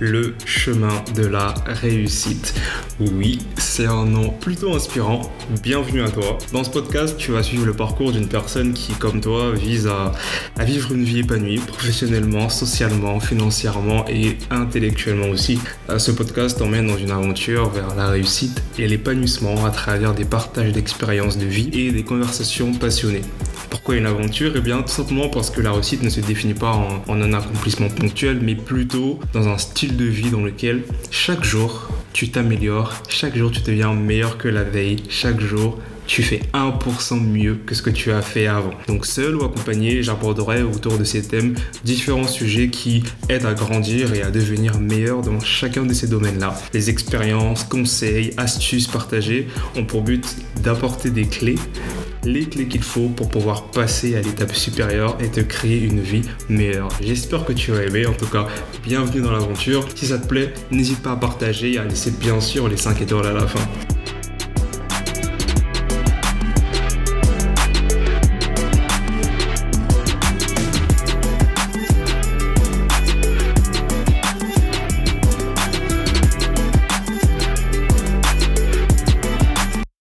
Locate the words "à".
6.02-6.10, 9.86-10.12, 19.64-19.70, 43.46-43.54, 44.22-44.30, 54.16-54.20, 61.12-61.16, 61.78-61.84, 63.26-63.32